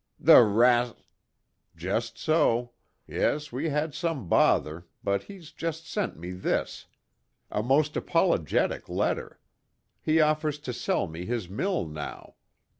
"The 0.19 0.41
ras" 0.41 0.95
"Just 1.75 2.17
so. 2.17 2.71
Yes, 3.05 3.51
we 3.51 3.69
had 3.69 3.93
some 3.93 4.27
bother; 4.27 4.87
but 5.03 5.25
he's 5.25 5.51
just 5.51 5.87
sent 5.87 6.17
me 6.17 6.31
this. 6.31 6.87
A 7.51 7.61
most 7.61 7.95
apologetic 7.95 8.89
letter. 8.89 9.39
He 10.01 10.19
offers 10.19 10.57
to 10.61 10.73
sell 10.73 11.05
me 11.05 11.27
his 11.27 11.47
mill 11.49 11.85
now. 11.87 12.33